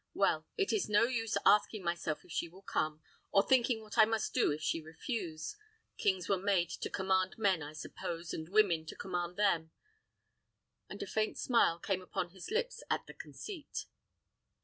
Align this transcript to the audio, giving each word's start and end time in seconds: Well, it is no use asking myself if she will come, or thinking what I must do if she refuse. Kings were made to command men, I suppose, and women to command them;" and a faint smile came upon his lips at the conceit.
Well, 0.15 0.47
it 0.57 0.73
is 0.73 0.89
no 0.89 1.03
use 1.03 1.37
asking 1.45 1.83
myself 1.83 2.25
if 2.25 2.31
she 2.31 2.47
will 2.49 2.63
come, 2.63 3.03
or 3.29 3.43
thinking 3.43 3.83
what 3.83 3.99
I 3.99 4.05
must 4.05 4.33
do 4.33 4.49
if 4.49 4.59
she 4.59 4.81
refuse. 4.81 5.57
Kings 5.99 6.27
were 6.27 6.39
made 6.39 6.71
to 6.71 6.89
command 6.89 7.37
men, 7.37 7.61
I 7.61 7.73
suppose, 7.73 8.33
and 8.33 8.49
women 8.49 8.87
to 8.87 8.95
command 8.95 9.37
them;" 9.37 9.69
and 10.89 11.03
a 11.03 11.05
faint 11.05 11.37
smile 11.37 11.77
came 11.77 12.01
upon 12.01 12.31
his 12.31 12.49
lips 12.49 12.81
at 12.89 13.05
the 13.05 13.13
conceit. 13.13 13.85